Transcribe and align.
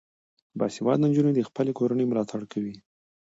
باسواده 0.57 1.01
نجونې 1.09 1.31
د 1.35 1.41
خپلې 1.49 1.71
کورنۍ 1.79 2.05
ملاتړ 2.07 2.41
کوي. 2.51 2.75